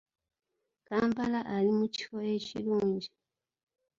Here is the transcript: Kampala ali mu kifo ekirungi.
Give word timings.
Kampala 0.87 1.39
ali 1.55 1.71
mu 1.77 1.85
kifo 1.95 2.17
ekirungi. 2.35 3.09